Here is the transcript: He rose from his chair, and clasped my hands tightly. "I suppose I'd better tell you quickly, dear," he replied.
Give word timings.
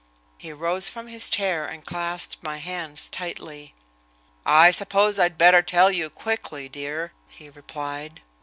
He 0.39 0.51
rose 0.51 0.89
from 0.89 1.05
his 1.09 1.29
chair, 1.29 1.67
and 1.67 1.85
clasped 1.85 2.41
my 2.41 2.57
hands 2.57 3.07
tightly. 3.07 3.75
"I 4.47 4.71
suppose 4.71 5.19
I'd 5.19 5.37
better 5.37 5.61
tell 5.61 5.91
you 5.91 6.09
quickly, 6.09 6.67
dear," 6.67 7.11
he 7.27 7.49
replied. 7.51 8.19